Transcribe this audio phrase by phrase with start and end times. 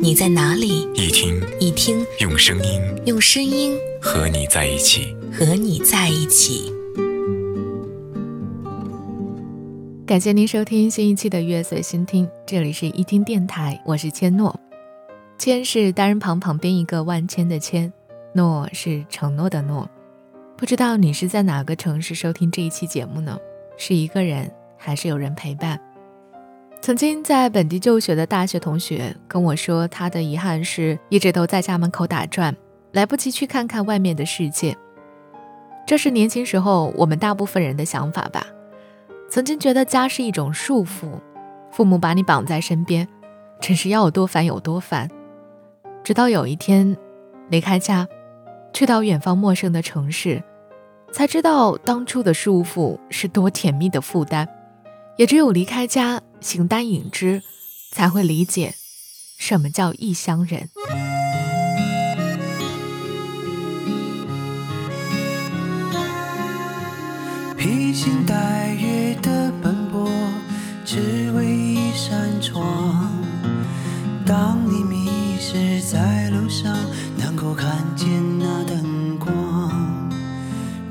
[0.00, 6.72] 你在哪里，一听一听，用声音，用声音和你在一起，和你在一起。
[10.06, 14.58] 感谢您收听新一期的《月随心听》，这里是一听电台，我是千诺。
[15.38, 17.92] 千是单人旁旁边一个万千的千，
[18.34, 19.88] 诺是承诺的诺。
[20.56, 23.38] 不知道你是在哪个城市收听这一期节目呢？
[23.76, 25.80] 是一个人还是有人陪伴？
[26.84, 32.54] 曾经在本地就学的大学同学跟我说，他的遗憾是一直都在家门口打转，
[32.92, 34.76] 来不及去看看外面的世界。
[35.86, 38.46] 这是年轻时候我们大部分人的想法吧。
[39.30, 41.18] 曾经觉得家是一种束缚，
[41.70, 43.08] 父母把你绑在身边，
[43.62, 45.08] 真是要有多烦有多烦。
[46.02, 46.94] 直到有一天，
[47.48, 48.06] 离开家，
[48.74, 50.42] 去到远方陌生的城市，
[51.10, 54.46] 才知道当初的束缚是多甜蜜的负担。
[55.16, 57.42] 也只有离开家，形单影只，
[57.90, 58.74] 才会理解
[59.38, 60.68] 什么叫异乡人。
[67.56, 70.06] 披星戴月的奔波，
[70.84, 73.10] 只为一扇窗。
[74.26, 75.08] 当你迷
[75.40, 76.76] 失在路上，
[77.16, 78.06] 能够看见
[78.38, 80.10] 那灯光，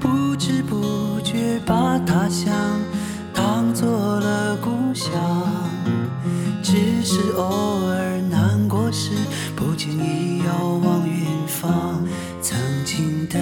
[0.00, 2.71] 不知不觉把他乡
[7.04, 9.10] 是偶尔难过时，
[9.56, 12.06] 不经意遥望远方，
[12.40, 13.38] 曾经的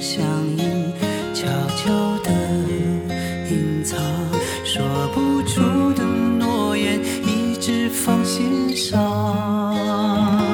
[0.00, 0.22] 相
[0.56, 0.92] 依。
[1.32, 2.30] 悄悄地
[3.50, 3.98] 隐藏，
[4.62, 4.82] 说
[5.14, 10.46] 不出的诺言，一直放心上。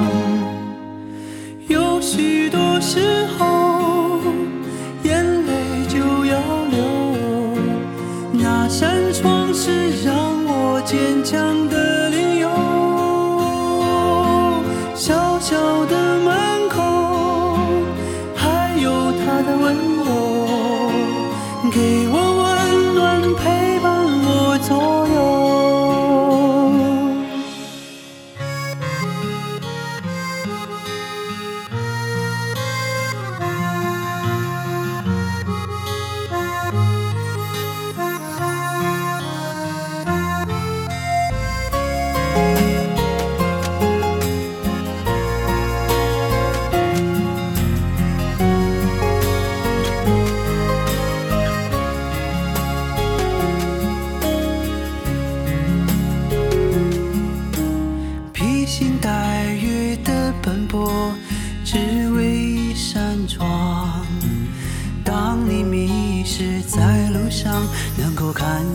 [1.67, 4.21] 有许多时候，
[5.03, 6.39] 眼泪就要
[6.71, 7.57] 流，
[8.31, 10.15] 那扇窗是让
[10.45, 11.56] 我坚强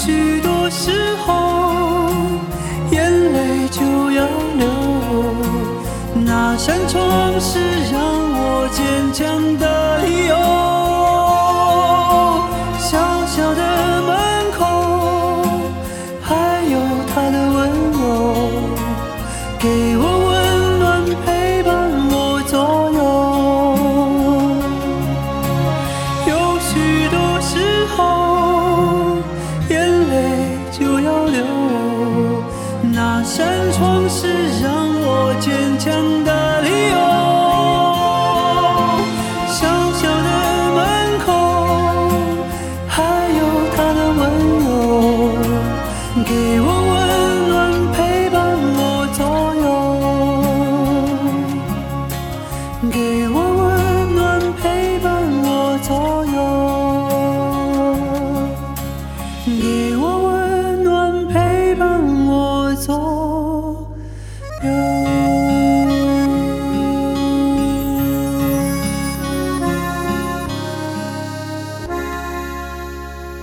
[0.00, 0.92] 许多时
[1.26, 2.08] 候，
[2.92, 3.82] 眼泪就
[4.12, 4.22] 要
[4.56, 4.64] 流。
[6.24, 7.58] 那扇窗是
[7.92, 8.00] 让
[8.32, 9.66] 我坚强的
[33.28, 34.26] 扇窗是
[34.62, 36.27] 让我坚强的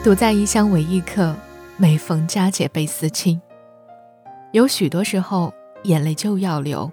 [0.05, 1.35] 独在异乡为异客，
[1.77, 3.41] 每逢佳节倍思亲。
[4.51, 5.51] 有许多时候，
[5.85, 6.91] 眼泪就要流，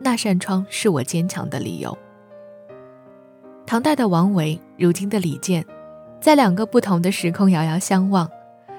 [0.00, 1.94] 那扇窗是我坚强的理由。
[3.66, 5.62] 唐代的王维，如今的李健，
[6.22, 8.26] 在两个不同的时空遥遥相望，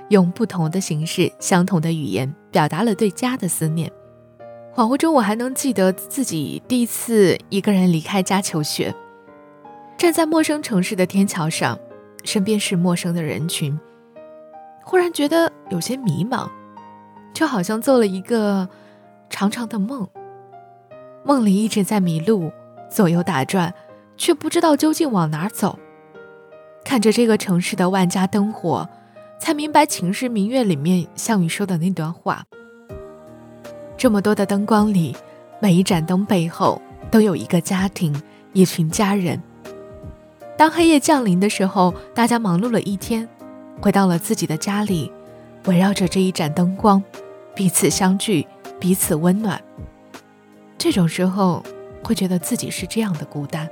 [0.08, 3.92] 用不同的形式、相同的语言，表达了对家的思念。
[4.74, 8.96] 恍惚中，我还能记得自己第一次一个人离开家求学，
[9.96, 11.78] 站在陌生城市的天桥上。
[12.24, 13.80] 身边是陌生的人群，
[14.84, 16.50] 忽然觉得有些迷茫，
[17.34, 18.68] 就好像做了一个
[19.30, 20.08] 长长的梦。
[21.24, 22.52] 梦里一直在迷路，
[22.90, 23.74] 左右打转，
[24.18, 25.78] 却不知道究竟往哪走。
[26.84, 28.88] 看着这个城市的万家灯火，
[29.40, 32.46] 才明白《秦时明月》里面项羽说的那段话：
[33.98, 35.16] 这么多的灯光里，
[35.60, 36.82] 每一盏灯背后
[37.12, 38.20] 都有一个家庭，
[38.54, 39.42] 一群家人。
[40.60, 43.26] 当黑夜降临的时候，大家忙碌了一天，
[43.80, 45.10] 回到了自己的家里，
[45.68, 47.02] 围绕着这一盏灯光，
[47.56, 48.46] 彼此相聚，
[48.78, 49.62] 彼此温暖。
[50.78, 51.64] 这种时候，
[52.04, 53.70] 会觉得自己是这样的孤单，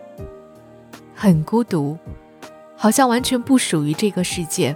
[1.14, 1.98] 很孤独，
[2.78, 4.74] 好像完全不属于这个世界。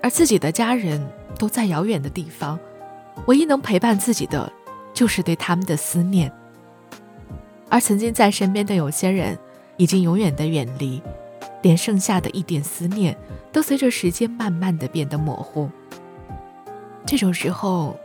[0.00, 1.04] 而自己的家人
[1.36, 2.56] 都在遥远的地方，
[3.26, 4.52] 唯一能陪伴自己的，
[4.94, 6.32] 就是对他们的思念。
[7.68, 9.36] 而曾经在身边的有些人。
[9.76, 11.02] 已经永远的远离，
[11.62, 13.16] 连剩下的一点思念，
[13.52, 15.70] 都随着时间慢慢的变得模糊。
[17.04, 17.96] 这种时候，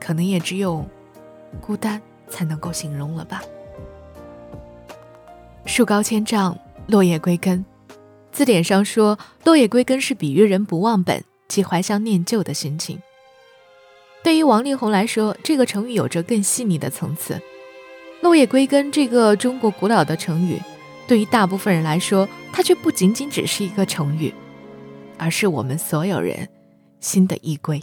[0.00, 0.84] 可能也只有
[1.60, 3.42] 孤单才能够形容了吧。
[5.66, 6.56] 树高千丈，
[6.86, 7.64] 落叶归根。
[8.30, 13.00] 字典上说，落叶归根是比喻人不忘本，即怀乡念旧的心情。
[14.22, 17.40] 对于王力宏来说，这个成语有着更细腻的层次。
[18.22, 20.60] 落叶归根这个中国古老的成语。
[21.06, 24.32] 对于大部分人来说，它却不仅仅只是一个成语，
[25.18, 26.48] 而是我们所有人
[26.98, 27.82] 心的依归。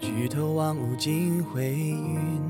[0.00, 2.49] 举头望无尽灰云。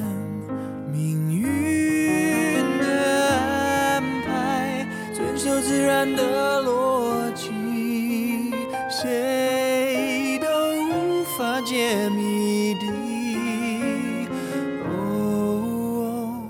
[5.61, 7.51] 自然的逻辑，
[8.89, 10.47] 谁都
[10.89, 12.87] 无法解谜底。
[14.89, 16.41] 哦，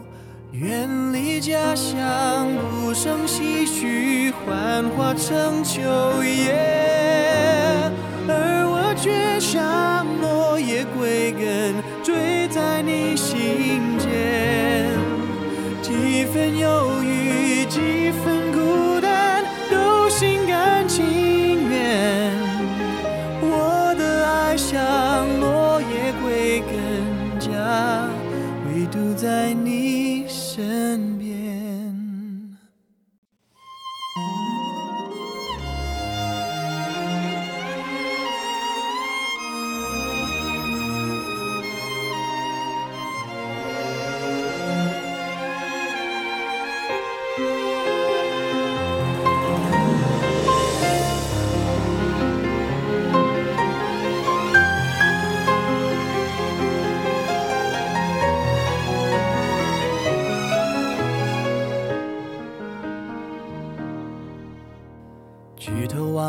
[0.53, 2.47] 远离家乡，
[2.81, 5.81] 不胜唏嘘，幻化成秋
[6.23, 6.55] 叶，
[8.29, 14.89] 而我却像落叶归根，坠在你心间，
[15.81, 16.90] 几分忧
[29.91, 31.60] 你身边。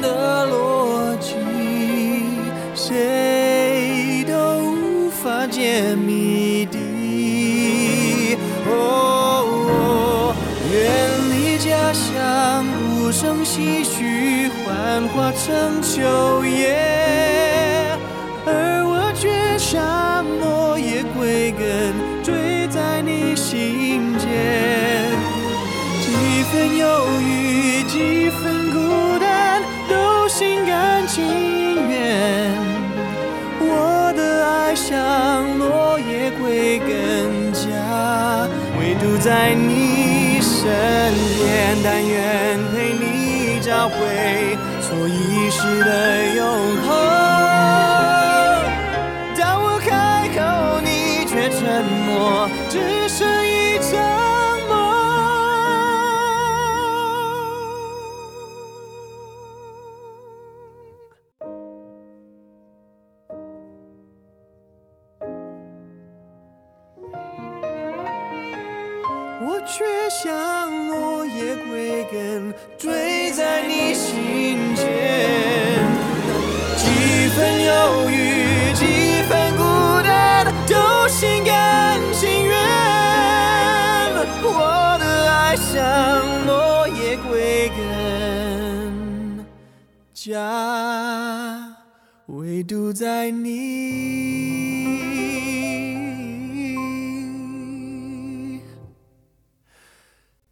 [0.00, 1.34] 的逻辑，
[2.74, 4.34] 谁都
[4.72, 8.36] 无法解谜底。
[8.68, 10.34] 哦，
[10.72, 10.74] 远
[11.30, 12.64] 离家乡，
[13.00, 16.85] 无声唏嘘，幻化成秋叶，
[39.26, 40.62] 在你身
[41.36, 43.96] 边，但愿陪你找回
[44.80, 46.15] 所遗失的
[92.92, 93.66] 在你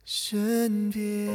[0.04, 1.28] 身边。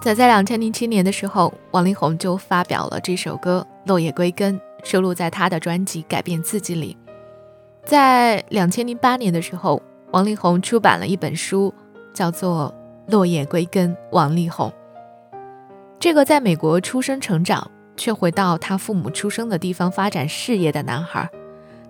[0.00, 6.96] 早在两千零七年的时候，王力宏就发表了这首歌《落叶归根》，收录在他的专辑《改变自己》里。
[7.84, 11.72] 在两千零八年的时候，王力宏出版了一本书，
[12.12, 12.74] 叫做
[13.12, 13.94] 《落叶归根》。
[14.12, 14.72] 王力宏，
[15.98, 21.28] 这个在美国出生成长，却回到他父母出生的地方发展事业的男孩，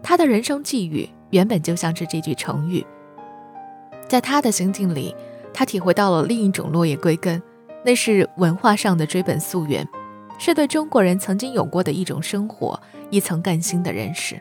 [0.02, 2.86] 他的人生际遇原本就像是这句成语。
[4.08, 5.14] 在他的心境里，
[5.52, 7.42] 他体会到了另一种落叶归根。
[7.84, 9.88] 那是文化上的追本溯源，
[10.38, 12.80] 是对中国人曾经有过的一种生活
[13.10, 14.40] 一层更新的认识。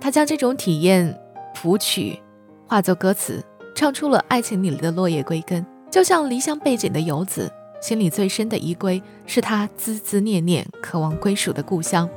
[0.00, 1.18] 他将这种体验
[1.54, 2.20] 谱曲，
[2.66, 3.42] 化作歌词，
[3.74, 5.64] 唱出了爱情里的落叶归根。
[5.90, 12.08] 就像离乡背井的游子，心里最深的依归是他孜孜念念、渴望归属的故乡。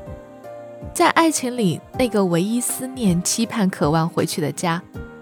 [0.93, 4.81] 在爱情里，那个唯一思念、期盼、渴望回去的家，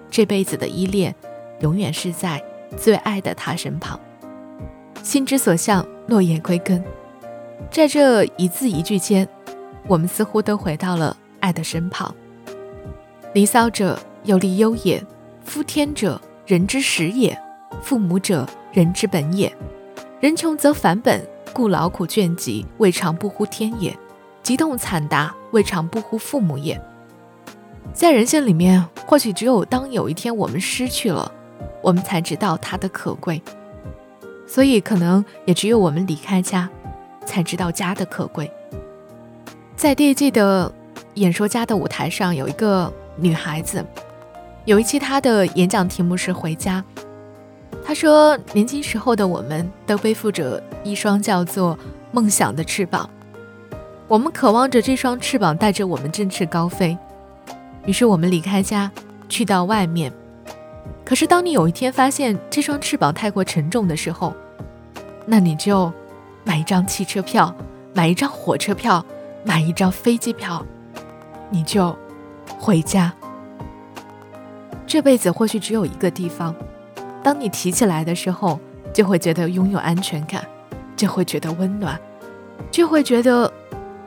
[0.09, 1.13] 这辈子的依恋，
[1.59, 2.41] 永远是在
[2.77, 3.99] 最爱的他身旁。
[5.03, 6.83] 心之所向，落叶归根。
[7.71, 9.27] 在这一字一句间，
[9.87, 12.13] 我们似乎都回到了爱的身旁。
[13.33, 14.99] 离骚者，有离忧也；
[15.43, 17.37] 夫天者，人之始也；
[17.81, 19.51] 父母者，人之本也。
[20.19, 23.91] 人穷则反本，故劳苦倦疾，未尝不乎天也；
[24.41, 26.79] 疾痛惨达，未尝不乎父母也。
[27.93, 31.31] 在人性里面，或许只有当有一天我们失去了，
[31.81, 33.41] 我们才知道它的可贵。
[34.47, 36.69] 所以，可能也只有我们离开家，
[37.27, 38.49] 才知道家的可贵。
[39.75, 40.71] 在第一季的
[41.15, 43.85] 演说家的舞台上，有一个女孩子，
[44.65, 46.83] 有一期她的演讲题目是“回家”。
[47.85, 51.77] 她说：“年轻时候的我们都背负着一双叫做
[52.11, 53.09] 梦想的翅膀，
[54.07, 56.97] 我们渴望着这双翅膀带着我们振翅高飞。
[57.85, 58.89] 于是，我们离开家，
[59.29, 60.11] 去到外面。”
[61.05, 64.33] 可是，当你有一天发现这双翅膀太过沉重的时候，
[65.25, 65.93] 那你就
[66.47, 67.53] 买一张汽车票，
[67.93, 69.05] 买一张火车票，
[69.43, 70.65] 买一张飞机票，
[71.49, 71.93] 你就
[72.57, 73.13] 回家。
[74.87, 76.55] 这辈子或许只有一个地方，
[77.21, 78.57] 当你提起来的时候，
[78.93, 80.41] 就会觉得拥有安全感，
[80.95, 81.99] 就会觉得温暖，
[82.71, 83.51] 就会觉得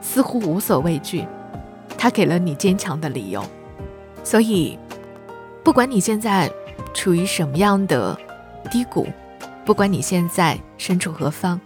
[0.01, 1.27] 似乎无所畏惧。
[1.95, 3.45] 它给了你坚强的理由，
[4.23, 4.79] 所以，
[5.63, 6.51] 不管你现在。
[6.93, 8.17] 处于什么样的
[8.69, 9.07] 低谷？
[9.63, 11.57] 不管你现在身处何方，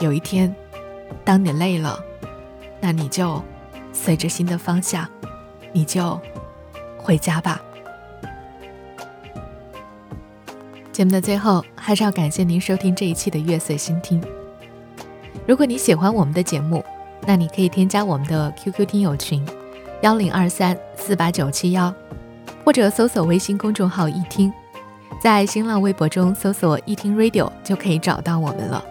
[0.00, 0.54] 有一天，
[1.24, 1.98] 当你累了，
[2.80, 3.42] 那你就
[3.92, 5.08] 随着新的方向，
[5.72, 6.20] 你就
[6.96, 7.60] 回家吧。
[10.92, 14.22] 节目的最后，还是要感谢您收听这一期的月色心听。
[15.46, 16.84] 如果你喜欢我们的节目，
[17.26, 19.46] 那你可以添加我们的 QQ 听友群：
[20.02, 21.94] 幺零二三四八九七幺。
[22.64, 24.52] 或者搜索微信公众号“一听”，
[25.22, 28.84] 在新浪微博中搜索“一听 Radio” 就可以找到我们了。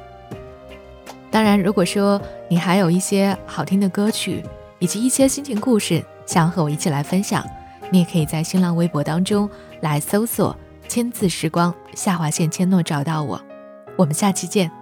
[1.37, 4.43] 当然，如果说你还有一些好听的歌曲，
[4.79, 7.45] 以及一些心情故事，想和我一起来分享，
[7.91, 9.47] 你也可以在新浪微博当中
[9.81, 13.39] 来搜索千字时光下划线千诺找到我。
[13.95, 14.76] 我们下期见。